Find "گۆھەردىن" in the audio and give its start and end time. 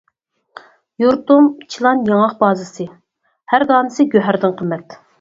4.19-4.61